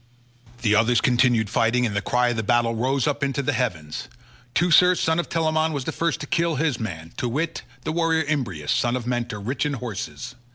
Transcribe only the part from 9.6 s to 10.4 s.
in horses.